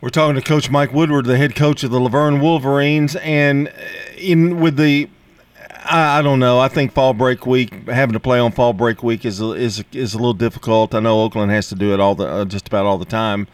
We're 0.00 0.10
talking 0.10 0.36
to 0.36 0.42
Coach 0.42 0.70
Mike 0.70 0.92
Woodward, 0.92 1.26
the 1.26 1.36
head 1.36 1.54
coach 1.54 1.82
of 1.82 1.90
the 1.90 2.00
La 2.00 2.08
Vergne 2.08 2.40
Wolverines, 2.40 3.16
and 3.16 3.68
uh, 3.68 3.72
in 4.16 4.60
with 4.60 4.76
the 4.76 5.08
I, 5.88 6.18
I, 6.18 6.22
don't 6.22 6.38
know. 6.38 6.58
I 6.58 6.68
think 6.68 6.92
fall 6.92 7.14
break 7.14 7.46
week, 7.46 7.88
having 7.88 8.14
to 8.14 8.20
play 8.20 8.38
on 8.38 8.52
fall 8.52 8.72
break 8.72 9.02
week 9.02 9.24
is 9.24 9.40
is 9.40 9.84
is 9.92 10.14
a 10.14 10.18
little 10.18 10.34
difficult. 10.34 10.94
I 10.94 11.00
know 11.00 11.20
Oakland 11.20 11.50
has 11.52 11.68
to 11.68 11.74
do 11.74 11.92
it 11.94 12.00
all 12.00 12.14
the 12.14 12.26
uh, 12.26 12.44
just 12.44 12.68
about 12.68 12.86
all 12.86 12.98
the 12.98 13.04
time, 13.04 13.46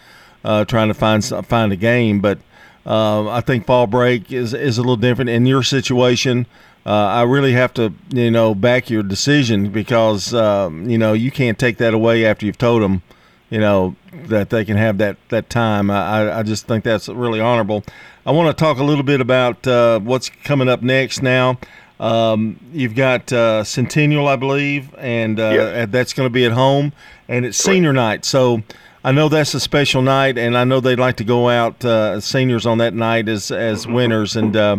uh, 0.44 0.64
trying 0.64 0.88
to 0.88 0.94
find 0.94 1.24
find 1.24 1.72
a 1.72 1.76
game. 1.76 2.20
But 2.20 2.38
uh, 2.86 3.28
I 3.28 3.40
think 3.40 3.66
fall 3.66 3.86
break 3.86 4.32
is 4.32 4.54
is 4.54 4.78
a 4.78 4.82
little 4.82 4.96
different 4.96 5.30
in 5.30 5.46
your 5.46 5.62
situation. 5.62 6.46
Uh, 6.84 6.90
I 6.90 7.22
really 7.22 7.52
have 7.52 7.72
to, 7.74 7.94
you 8.10 8.30
know, 8.30 8.56
back 8.56 8.90
your 8.90 9.04
decision 9.04 9.70
because 9.70 10.34
um, 10.34 10.88
you 10.88 10.98
know 10.98 11.12
you 11.12 11.30
can't 11.30 11.58
take 11.58 11.78
that 11.78 11.94
away 11.94 12.24
after 12.24 12.44
you've 12.44 12.58
told 12.58 12.82
them, 12.82 13.02
you 13.50 13.60
know, 13.60 13.94
that 14.12 14.50
they 14.50 14.64
can 14.64 14.76
have 14.76 14.98
that 14.98 15.16
that 15.28 15.48
time. 15.48 15.90
I, 15.90 16.38
I 16.38 16.42
just 16.42 16.66
think 16.66 16.82
that's 16.82 17.08
really 17.08 17.40
honorable. 17.40 17.84
I 18.26 18.32
want 18.32 18.56
to 18.56 18.60
talk 18.60 18.78
a 18.78 18.84
little 18.84 19.04
bit 19.04 19.20
about 19.20 19.66
uh, 19.66 20.00
what's 20.00 20.28
coming 20.28 20.68
up 20.68 20.82
next 20.82 21.22
now. 21.22 21.58
Um, 22.00 22.58
you've 22.72 22.94
got 22.94 23.32
uh, 23.32 23.64
Centennial, 23.64 24.26
I 24.26 24.36
believe, 24.36 24.94
and 24.98 25.38
uh, 25.38 25.50
yes. 25.54 25.88
that's 25.90 26.12
going 26.12 26.26
to 26.26 26.32
be 26.32 26.44
at 26.44 26.52
home, 26.52 26.92
and 27.28 27.44
it's 27.44 27.58
senior 27.58 27.92
night. 27.92 28.24
So 28.24 28.62
I 29.04 29.12
know 29.12 29.28
that's 29.28 29.54
a 29.54 29.60
special 29.60 30.02
night, 30.02 30.38
and 30.38 30.56
I 30.56 30.64
know 30.64 30.80
they'd 30.80 30.98
like 30.98 31.16
to 31.16 31.24
go 31.24 31.48
out 31.48 31.84
uh, 31.84 32.20
seniors 32.20 32.66
on 32.66 32.78
that 32.78 32.94
night 32.94 33.28
as 33.28 33.50
as 33.50 33.86
winners, 33.86 34.36
and 34.36 34.56
uh, 34.56 34.76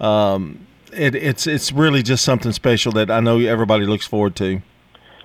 um, 0.00 0.66
it, 0.92 1.14
it's 1.14 1.46
it's 1.46 1.72
really 1.72 2.02
just 2.02 2.24
something 2.24 2.52
special 2.52 2.90
that 2.92 3.10
I 3.10 3.20
know 3.20 3.38
everybody 3.38 3.86
looks 3.86 4.06
forward 4.06 4.34
to. 4.36 4.60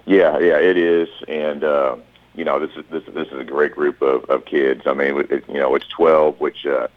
Yeah, 0.05 0.37
yeah, 0.37 0.57
it 0.57 0.77
is, 0.77 1.09
and 1.27 1.63
uh, 1.63 1.95
you 2.35 2.45
know 2.45 2.59
this 2.59 2.75
is 2.75 2.85
this 2.91 3.03
this 3.13 3.27
is 3.29 3.39
a 3.39 3.43
great 3.43 3.71
group 3.71 4.01
of, 4.03 4.25
of 4.25 4.45
kids. 4.45 4.81
I 4.85 4.93
mean, 4.93 5.25
it, 5.29 5.43
you 5.47 5.55
know, 5.55 5.73
it's 5.73 5.87
twelve, 5.87 6.39
which 6.39 6.67
uh, 6.67 6.87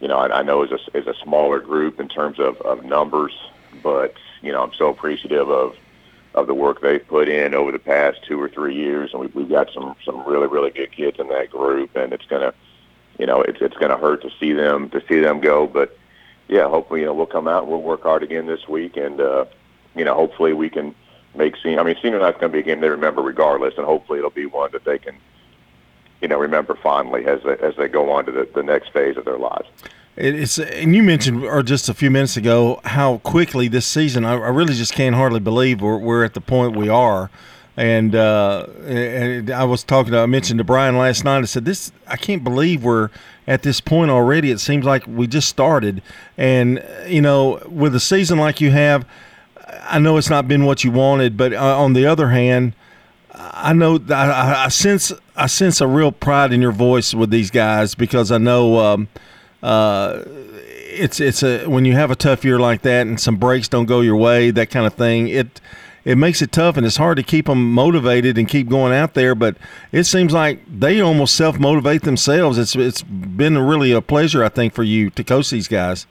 you 0.00 0.06
know 0.06 0.18
I, 0.18 0.38
I 0.38 0.42
know 0.42 0.62
is 0.62 0.70
a 0.70 0.96
is 0.96 1.08
a 1.08 1.14
smaller 1.24 1.58
group 1.58 1.98
in 1.98 2.08
terms 2.08 2.38
of, 2.38 2.56
of 2.60 2.84
numbers, 2.84 3.32
but 3.82 4.14
you 4.42 4.52
know 4.52 4.62
I'm 4.62 4.72
so 4.74 4.88
appreciative 4.88 5.50
of 5.50 5.76
of 6.34 6.46
the 6.46 6.54
work 6.54 6.80
they've 6.80 7.06
put 7.06 7.28
in 7.28 7.54
over 7.54 7.72
the 7.72 7.78
past 7.78 8.22
two 8.24 8.40
or 8.40 8.48
three 8.48 8.74
years, 8.74 9.10
and 9.12 9.20
we've, 9.20 9.34
we've 9.34 9.48
got 9.48 9.70
some 9.72 9.96
some 10.04 10.26
really 10.26 10.46
really 10.46 10.70
good 10.70 10.92
kids 10.92 11.18
in 11.18 11.28
that 11.28 11.50
group, 11.50 11.96
and 11.96 12.12
it's 12.12 12.26
gonna, 12.26 12.54
you 13.18 13.26
know, 13.26 13.42
it's 13.42 13.60
it's 13.60 13.76
gonna 13.76 13.96
hurt 13.96 14.22
to 14.22 14.30
see 14.38 14.52
them 14.52 14.90
to 14.90 15.02
see 15.08 15.20
them 15.20 15.40
go, 15.40 15.66
but 15.66 15.96
yeah, 16.48 16.68
hopefully 16.68 17.00
you 17.00 17.06
know 17.06 17.14
we'll 17.14 17.26
come 17.26 17.48
out 17.48 17.62
and 17.62 17.72
we'll 17.72 17.82
work 17.82 18.02
hard 18.02 18.22
again 18.22 18.46
this 18.46 18.68
week, 18.68 18.96
and 18.96 19.20
uh, 19.20 19.44
you 19.94 20.04
know 20.04 20.14
hopefully 20.14 20.52
we 20.52 20.70
can 20.70 20.94
make 21.34 21.56
senior. 21.62 21.80
I 21.80 21.82
mean, 21.82 21.96
senior 22.02 22.18
night's 22.18 22.40
to 22.40 22.48
be 22.48 22.60
a 22.60 22.62
game 22.62 22.80
they 22.80 22.88
remember 22.88 23.22
regardless, 23.22 23.74
and 23.76 23.86
hopefully 23.86 24.18
it'll 24.18 24.30
be 24.30 24.46
one 24.46 24.70
that 24.72 24.84
they 24.84 24.98
can, 24.98 25.16
you 26.20 26.28
know, 26.28 26.38
remember 26.38 26.74
fondly 26.74 27.26
as 27.26 27.42
they, 27.42 27.56
as 27.58 27.76
they 27.76 27.88
go 27.88 28.10
on 28.10 28.26
to 28.26 28.32
the, 28.32 28.48
the 28.54 28.62
next 28.62 28.92
phase 28.92 29.16
of 29.16 29.24
their 29.24 29.38
lives. 29.38 29.68
It's 30.18 30.58
and 30.58 30.96
you 30.96 31.02
mentioned 31.02 31.44
or 31.44 31.62
just 31.62 31.88
a 31.88 31.94
few 31.94 32.10
minutes 32.10 32.36
ago 32.36 32.80
how 32.84 33.18
quickly 33.18 33.68
this 33.68 33.86
season. 33.86 34.24
I, 34.24 34.32
I 34.32 34.48
really 34.48 34.74
just 34.74 34.92
can't 34.92 35.14
hardly 35.14 35.40
believe 35.40 35.80
we're, 35.80 35.98
we're 35.98 36.24
at 36.24 36.34
the 36.34 36.40
point 36.40 36.76
we 36.76 36.88
are. 36.88 37.30
And, 37.76 38.16
uh, 38.16 38.66
and 38.86 39.50
I 39.52 39.62
was 39.62 39.84
talking 39.84 40.10
to 40.10 40.18
I 40.18 40.26
mentioned 40.26 40.58
to 40.58 40.64
Brian 40.64 40.98
last 40.98 41.24
night. 41.24 41.38
I 41.38 41.44
said 41.44 41.64
this 41.64 41.92
I 42.08 42.16
can't 42.16 42.42
believe 42.42 42.82
we're 42.82 43.10
at 43.46 43.62
this 43.62 43.80
point 43.80 44.10
already. 44.10 44.50
It 44.50 44.58
seems 44.58 44.84
like 44.84 45.06
we 45.06 45.28
just 45.28 45.48
started. 45.48 46.02
And 46.36 46.84
you 47.06 47.22
know, 47.22 47.62
with 47.68 47.94
a 47.94 48.00
season 48.00 48.38
like 48.38 48.60
you 48.60 48.72
have, 48.72 49.06
I 49.84 50.00
know 50.00 50.16
it's 50.16 50.30
not 50.30 50.48
been 50.48 50.64
what 50.64 50.82
you 50.82 50.90
wanted, 50.90 51.36
but 51.36 51.52
uh, 51.52 51.78
on 51.78 51.92
the 51.92 52.06
other 52.06 52.30
hand, 52.30 52.74
I 53.32 53.72
know 53.72 54.00
I, 54.10 54.64
I, 54.64 54.68
sense 54.68 55.12
I 55.36 55.46
sense 55.46 55.80
a 55.80 55.86
real 55.86 56.10
pride 56.10 56.52
in 56.52 56.60
your 56.60 56.72
voice 56.72 57.14
with 57.14 57.30
these 57.30 57.52
guys 57.52 57.94
because 57.94 58.32
I 58.32 58.38
know 58.38 58.78
um, 58.78 59.08
uh, 59.62 60.22
it's 60.26 61.20
it's 61.20 61.42
a 61.42 61.66
when 61.66 61.84
you 61.84 61.94
have 61.94 62.10
a 62.10 62.16
tough 62.16 62.44
year 62.44 62.58
like 62.58 62.82
that 62.82 63.06
and 63.06 63.20
some 63.20 63.36
breaks 63.36 63.68
don't 63.68 63.86
go 63.86 64.00
your 64.00 64.16
way, 64.16 64.50
that 64.50 64.70
kind 64.70 64.86
of 64.86 64.94
thing. 64.94 65.28
It 65.28 65.60
it 66.04 66.16
makes 66.16 66.40
it 66.40 66.52
tough 66.52 66.76
and 66.76 66.86
it's 66.86 66.96
hard 66.96 67.16
to 67.16 67.22
keep 67.22 67.46
them 67.46 67.72
motivated 67.72 68.38
and 68.38 68.48
keep 68.48 68.68
going 68.68 68.94
out 68.94 69.14
there. 69.14 69.34
But 69.34 69.56
it 69.92 70.04
seems 70.04 70.32
like 70.32 70.60
they 70.66 71.00
almost 71.00 71.34
self 71.34 71.58
motivate 71.58 72.02
themselves. 72.02 72.56
It's 72.58 72.76
it's 72.76 73.02
been 73.02 73.58
really 73.58 73.92
a 73.92 74.00
pleasure, 74.00 74.44
I 74.44 74.48
think, 74.48 74.74
for 74.74 74.82
you 74.84 75.10
to 75.10 75.24
coach 75.24 75.50
these 75.50 75.68
guys. 75.68 76.06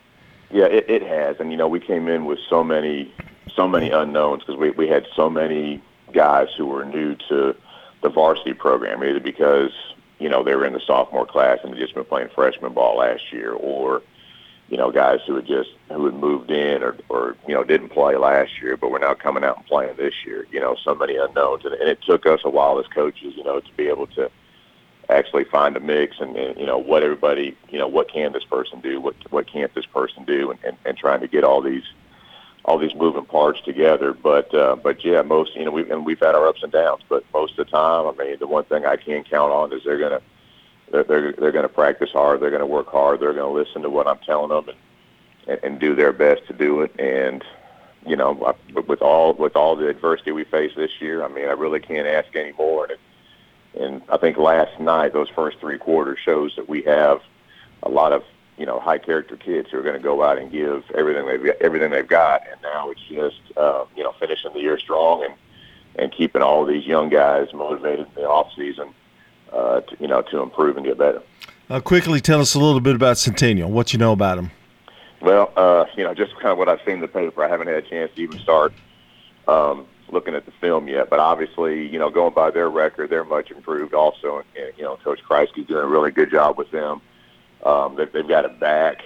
Yeah, 0.51 0.65
it, 0.65 0.89
it 0.89 1.01
has, 1.01 1.39
and 1.39 1.51
you 1.51 1.57
know 1.57 1.67
we 1.67 1.79
came 1.79 2.07
in 2.07 2.25
with 2.25 2.39
so 2.49 2.63
many 2.63 3.13
so 3.55 3.67
many 3.67 3.89
unknowns 3.89 4.43
because 4.43 4.57
we 4.57 4.71
we 4.71 4.87
had 4.87 5.07
so 5.15 5.29
many 5.29 5.81
guys 6.13 6.47
who 6.57 6.65
were 6.65 6.85
new 6.85 7.15
to 7.29 7.55
the 8.01 8.09
varsity 8.09 8.53
program, 8.53 9.03
either 9.03 9.19
because 9.19 9.71
you 10.19 10.29
know 10.29 10.43
they 10.43 10.55
were 10.55 10.65
in 10.65 10.73
the 10.73 10.81
sophomore 10.85 11.25
class 11.25 11.59
and 11.63 11.73
had 11.73 11.79
just 11.79 11.95
been 11.95 12.05
playing 12.05 12.29
freshman 12.33 12.73
ball 12.73 12.97
last 12.97 13.31
year, 13.31 13.53
or 13.53 14.01
you 14.69 14.77
know 14.77 14.91
guys 14.91 15.19
who 15.25 15.35
had 15.35 15.45
just 15.45 15.69
who 15.89 16.05
had 16.05 16.15
moved 16.15 16.51
in 16.51 16.83
or 16.83 16.95
or 17.09 17.35
you 17.47 17.53
know 17.53 17.63
didn't 17.63 17.89
play 17.89 18.15
last 18.15 18.61
year, 18.61 18.77
but 18.77 18.89
were 18.89 18.99
now 18.99 19.13
coming 19.13 19.43
out 19.43 19.57
and 19.57 19.65
playing 19.65 19.95
this 19.97 20.13
year. 20.25 20.47
You 20.51 20.59
know, 20.59 20.75
so 20.83 20.95
many 20.95 21.15
unknowns, 21.17 21.65
and, 21.65 21.73
and 21.73 21.89
it 21.89 22.01
took 22.01 22.25
us 22.25 22.41
a 22.43 22.49
while 22.49 22.79
as 22.79 22.87
coaches, 22.87 23.33
you 23.35 23.43
know, 23.43 23.59
to 23.59 23.73
be 23.75 23.87
able 23.87 24.07
to 24.07 24.29
actually 25.09 25.45
find 25.45 25.77
a 25.77 25.79
mix 25.79 26.19
and, 26.19 26.35
and 26.35 26.57
you 26.59 26.65
know 26.65 26.77
what 26.77 27.03
everybody 27.03 27.55
you 27.69 27.79
know 27.79 27.87
what 27.87 28.11
can 28.11 28.33
this 28.33 28.43
person 28.43 28.81
do 28.81 28.99
what 28.99 29.15
what 29.29 29.49
can't 29.49 29.73
this 29.73 29.85
person 29.85 30.25
do 30.25 30.51
and, 30.51 30.59
and, 30.65 30.77
and 30.85 30.97
trying 30.97 31.21
to 31.21 31.27
get 31.27 31.43
all 31.43 31.61
these 31.61 31.83
all 32.67 32.77
these 32.77 32.93
moving 32.95 33.25
parts 33.25 33.61
together. 33.61 34.13
But 34.13 34.53
uh, 34.53 34.75
but 34.75 35.03
yeah, 35.03 35.21
most 35.21 35.55
you 35.55 35.65
know 35.65 35.71
we 35.71 35.89
and 35.89 36.05
we've 36.05 36.19
had 36.19 36.35
our 36.35 36.47
ups 36.47 36.63
and 36.63 36.71
downs, 36.71 37.01
but 37.09 37.23
most 37.33 37.57
of 37.57 37.65
the 37.65 37.71
time, 37.71 38.07
I 38.07 38.23
mean, 38.23 38.37
the 38.39 38.47
one 38.47 38.65
thing 38.65 38.85
I 38.85 38.97
can 38.97 39.23
count 39.23 39.51
on 39.51 39.73
is 39.73 39.83
they're 39.83 39.97
gonna 39.97 40.21
they're 40.91 41.03
they're, 41.03 41.31
they're 41.33 41.51
gonna 41.51 41.69
practice 41.69 42.11
hard, 42.11 42.41
they're 42.41 42.51
gonna 42.51 42.65
work 42.65 42.87
hard, 42.87 43.19
they're 43.19 43.33
gonna 43.33 43.51
listen 43.51 43.81
to 43.81 43.89
what 43.89 44.07
I'm 44.07 44.19
telling 44.19 44.49
them 44.49 44.69
and 44.69 44.77
and, 45.47 45.59
and 45.63 45.79
do 45.79 45.95
their 45.95 46.13
best 46.13 46.45
to 46.47 46.53
do 46.53 46.81
it. 46.81 46.93
And 46.99 47.43
you 48.05 48.15
know, 48.15 48.55
with 48.87 49.01
all 49.01 49.33
with 49.33 49.55
all 49.55 49.75
the 49.75 49.87
adversity 49.87 50.31
we 50.31 50.43
face 50.43 50.73
this 50.75 51.01
year, 51.01 51.23
I 51.23 51.27
mean, 51.27 51.45
I 51.45 51.53
really 51.53 51.79
can't 51.79 52.07
ask 52.07 52.35
any 52.35 52.51
more. 52.53 52.85
And, 52.85 53.83
and 53.83 54.01
I 54.09 54.17
think 54.17 54.37
last 54.37 54.79
night, 54.79 55.13
those 55.13 55.29
first 55.29 55.59
three 55.59 55.77
quarters 55.77 56.19
shows 56.23 56.55
that 56.55 56.69
we 56.69 56.83
have 56.83 57.21
a 57.83 57.89
lot 57.89 58.13
of 58.13 58.23
you 58.57 58.65
know 58.65 58.79
high 58.79 58.97
character 58.97 59.35
kids 59.35 59.69
who 59.71 59.77
are 59.77 59.83
going 59.83 59.95
to 59.95 60.01
go 60.01 60.23
out 60.23 60.37
and 60.37 60.51
give 60.51 60.83
everything 60.95 61.25
they've 61.25 61.53
everything 61.61 61.91
they've 61.91 62.07
got, 62.07 62.41
and 62.49 62.61
now 62.61 62.89
it's 62.89 63.01
just 63.09 63.57
uh, 63.57 63.85
you 63.95 64.03
know 64.03 64.13
finishing 64.19 64.53
the 64.53 64.59
year 64.59 64.77
strong 64.79 65.23
and 65.23 65.33
and 65.97 66.11
keeping 66.11 66.41
all 66.41 66.61
of 66.61 66.67
these 66.67 66.85
young 66.85 67.09
guys 67.09 67.53
motivated 67.53 68.07
in 68.07 68.13
the 68.15 68.27
off 68.27 68.51
season, 68.55 68.93
uh, 69.51 69.81
to, 69.81 69.97
you 69.99 70.07
know, 70.07 70.21
to 70.21 70.41
improve 70.41 70.77
and 70.77 70.85
get 70.85 70.97
better. 70.97 71.21
Uh, 71.69 71.79
quickly, 71.79 72.21
tell 72.21 72.39
us 72.39 72.53
a 72.53 72.59
little 72.59 72.79
bit 72.79 72.95
about 72.95 73.17
Centennial. 73.17 73.69
What 73.69 73.93
you 73.93 73.99
know 73.99 74.11
about 74.11 74.35
them? 74.35 74.51
Well, 75.21 75.51
uh, 75.55 75.85
you 75.95 76.03
know, 76.03 76.13
just 76.13 76.33
kind 76.35 76.47
of 76.47 76.57
what 76.57 76.69
I've 76.69 76.79
seen 76.85 76.95
in 76.95 77.01
the 77.01 77.07
paper. 77.07 77.43
I 77.43 77.49
haven't 77.49 77.67
had 77.67 77.77
a 77.77 77.81
chance 77.81 78.11
to 78.15 78.21
even 78.21 78.39
start 78.39 78.73
um, 79.47 79.87
looking 80.11 80.35
at 80.35 80.45
the 80.45 80.51
film 80.61 80.87
yet, 80.87 81.09
but 81.09 81.19
obviously, 81.19 81.87
you 81.87 81.99
know, 81.99 82.09
going 82.09 82.33
by 82.33 82.51
their 82.51 82.69
record, 82.69 83.09
they're 83.09 83.25
much 83.25 83.51
improved. 83.51 83.93
Also, 83.93 84.43
and, 84.55 84.73
you 84.77 84.83
know, 84.83 84.97
Coach 84.97 85.19
Kreisky's 85.27 85.67
doing 85.67 85.83
a 85.83 85.87
really 85.87 86.11
good 86.11 86.31
job 86.31 86.57
with 86.57 86.69
them. 86.71 87.01
Um, 87.67 87.95
they, 87.97 88.05
they've 88.05 88.27
got 88.27 88.45
a 88.45 88.49
back 88.49 89.03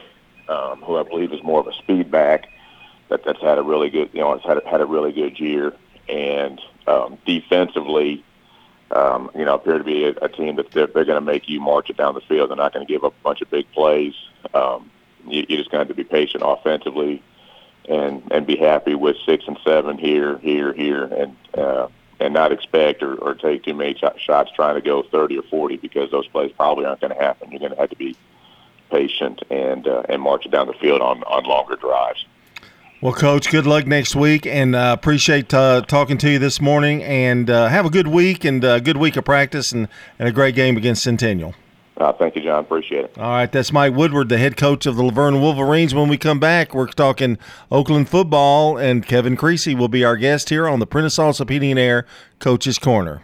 um, 0.47 0.81
who 0.81 0.97
I 0.97 1.03
believe 1.03 1.33
is 1.33 1.41
more 1.41 1.59
of 1.59 1.67
a 1.67 1.73
speed 1.73 2.11
back 2.11 2.47
that 3.09 3.23
that's 3.25 3.41
had 3.41 3.57
a 3.57 3.63
really 3.63 3.89
good, 3.89 4.11
you 4.13 4.19
know, 4.19 4.37
has 4.37 4.43
had 4.43 4.63
had 4.65 4.81
a 4.81 4.85
really 4.85 5.11
good 5.11 5.39
year, 5.39 5.73
and 6.07 6.61
um, 6.85 7.17
defensively, 7.25 8.23
um, 8.91 9.31
you 9.35 9.45
know, 9.45 9.55
appear 9.55 9.79
to 9.79 9.83
be 9.83 10.05
a, 10.05 10.11
a 10.21 10.29
team 10.29 10.57
that 10.57 10.69
they're, 10.71 10.87
they're 10.87 11.05
going 11.05 11.19
to 11.19 11.25
make 11.25 11.49
you 11.49 11.59
march 11.59 11.89
it 11.89 11.97
down 11.97 12.13
the 12.13 12.21
field. 12.21 12.51
They're 12.51 12.57
not 12.57 12.71
going 12.71 12.85
to 12.85 12.93
give 12.93 13.03
up 13.03 13.13
a 13.19 13.23
bunch 13.23 13.41
of 13.41 13.49
big 13.49 13.69
plays. 13.71 14.13
Um, 14.53 14.91
you, 15.27 15.43
you 15.49 15.57
just 15.57 15.71
going 15.71 15.83
to 15.83 15.87
have 15.87 15.87
to 15.87 15.93
be 15.95 16.03
patient 16.03 16.43
offensively, 16.45 17.23
and 17.89 18.21
and 18.31 18.45
be 18.45 18.57
happy 18.57 18.93
with 18.93 19.17
six 19.25 19.43
and 19.47 19.57
seven 19.65 19.97
here, 19.97 20.37
here, 20.37 20.71
here, 20.71 21.05
and 21.05 21.35
uh, 21.57 21.87
and 22.19 22.31
not 22.31 22.51
expect 22.51 23.01
or, 23.01 23.15
or 23.15 23.33
take 23.33 23.63
too 23.63 23.73
many 23.73 23.95
sh- 23.95 24.21
shots 24.21 24.51
trying 24.55 24.75
to 24.75 24.81
go 24.81 25.01
30 25.01 25.39
or 25.39 25.43
40 25.43 25.77
because 25.77 26.11
those 26.11 26.27
plays 26.27 26.51
probably 26.55 26.85
aren't 26.85 27.01
going 27.01 27.13
to 27.13 27.19
happen. 27.19 27.49
You're 27.49 27.59
going 27.59 27.71
to 27.71 27.79
have 27.79 27.89
to 27.89 27.95
be 27.95 28.15
patient 28.91 29.41
and 29.49 29.87
uh, 29.87 30.03
and 30.09 30.21
march 30.21 30.45
it 30.45 30.51
down 30.51 30.67
the 30.67 30.73
field 30.73 31.01
on 31.01 31.23
on 31.23 31.43
longer 31.43 31.75
drives. 31.75 32.25
Well, 33.01 33.13
Coach, 33.13 33.49
good 33.49 33.65
luck 33.65 33.87
next 33.87 34.15
week, 34.15 34.45
and 34.45 34.75
uh, 34.75 34.95
appreciate 34.95 35.51
uh, 35.55 35.81
talking 35.81 36.19
to 36.19 36.29
you 36.29 36.37
this 36.37 36.61
morning. 36.61 37.01
And 37.01 37.49
uh, 37.49 37.67
have 37.67 37.83
a 37.83 37.89
good 37.89 38.05
week 38.05 38.45
and 38.45 38.63
a 38.63 38.79
good 38.79 38.97
week 38.97 39.15
of 39.15 39.25
practice 39.25 39.71
and, 39.71 39.87
and 40.19 40.29
a 40.29 40.31
great 40.31 40.53
game 40.53 40.77
against 40.77 41.01
Centennial. 41.01 41.55
Uh, 41.97 42.13
thank 42.13 42.35
you, 42.35 42.41
John. 42.41 42.59
Appreciate 42.63 43.05
it. 43.05 43.17
All 43.17 43.31
right, 43.31 43.51
that's 43.51 43.71
Mike 43.71 43.95
Woodward, 43.95 44.29
the 44.29 44.37
head 44.37 44.55
coach 44.55 44.85
of 44.85 44.95
the 44.95 45.03
La 45.03 45.11
Vergne 45.11 45.41
Wolverines. 45.41 45.95
When 45.95 46.09
we 46.09 46.17
come 46.17 46.39
back, 46.39 46.73
we're 46.75 46.87
talking 46.87 47.37
Oakland 47.71 48.07
football, 48.07 48.77
and 48.77 49.05
Kevin 49.05 49.35
Creasy 49.35 49.75
will 49.75 49.87
be 49.87 50.03
our 50.03 50.15
guest 50.15 50.49
here 50.49 50.67
on 50.67 50.79
the 50.79 50.87
Prentice 50.87 51.19
and 51.19 51.79
Air 51.79 52.05
Coach's 52.39 52.77
Corner. 52.77 53.23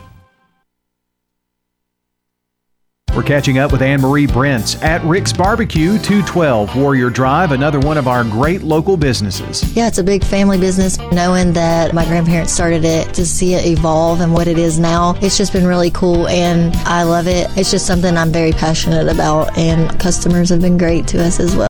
We're 3.15 3.23
catching 3.23 3.57
up 3.57 3.73
with 3.73 3.81
Anne 3.81 3.99
Marie 3.99 4.25
Brents 4.25 4.81
at 4.81 5.03
Rick's 5.03 5.33
Barbecue, 5.33 5.97
212 5.97 6.77
Warrior 6.77 7.09
Drive, 7.09 7.51
another 7.51 7.77
one 7.77 7.97
of 7.97 8.07
our 8.07 8.23
great 8.23 8.61
local 8.61 8.95
businesses. 8.95 9.75
Yeah, 9.75 9.89
it's 9.89 9.97
a 9.97 10.03
big 10.03 10.23
family 10.23 10.57
business. 10.57 10.97
Knowing 11.11 11.51
that 11.51 11.93
my 11.93 12.05
grandparents 12.05 12.53
started 12.53 12.85
it 12.85 13.13
to 13.15 13.25
see 13.25 13.53
it 13.53 13.65
evolve 13.65 14.21
and 14.21 14.33
what 14.33 14.47
it 14.47 14.57
is 14.57 14.79
now, 14.79 15.15
it's 15.21 15.37
just 15.37 15.51
been 15.51 15.67
really 15.67 15.91
cool 15.91 16.29
and 16.29 16.73
I 16.87 17.03
love 17.03 17.27
it. 17.27 17.49
It's 17.57 17.69
just 17.69 17.85
something 17.85 18.15
I'm 18.15 18.31
very 18.31 18.53
passionate 18.53 19.09
about, 19.09 19.57
and 19.57 19.99
customers 19.99 20.47
have 20.49 20.61
been 20.61 20.77
great 20.77 21.05
to 21.09 21.21
us 21.21 21.41
as 21.41 21.53
well. 21.53 21.59